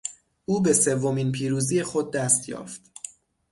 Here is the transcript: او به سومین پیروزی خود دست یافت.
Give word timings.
او 0.45 0.61
به 0.61 0.73
سومین 0.73 1.31
پیروزی 1.31 1.83
خود 1.83 2.11
دست 2.13 2.49
یافت. 2.49 2.81